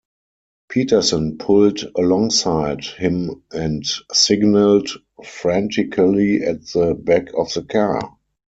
Peterson 0.67 1.37
pulled 1.37 1.81
alongside 1.95 2.83
him 2.85 3.43
and 3.53 3.83
signalled 4.11 4.89
frantically 5.23 6.41
at 6.41 6.65
the 6.73 6.95
back 6.95 7.27
of 7.37 7.53
the 7.53 7.61
car. 7.61 8.17